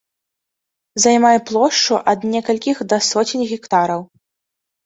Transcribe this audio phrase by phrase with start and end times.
[1.03, 4.01] Займае плошчу ад некалькіх да соцень гектараў.